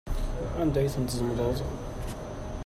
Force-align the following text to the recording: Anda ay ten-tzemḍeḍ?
Anda 0.61 0.77
ay 0.79 0.89
ten-tzemḍeḍ? 0.93 1.57